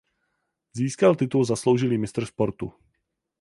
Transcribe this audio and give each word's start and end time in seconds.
Získal 0.73 1.15
titul 1.15 1.45
zasloužilý 1.45 1.97
mistr 1.97 2.25
sportu. 2.25 2.73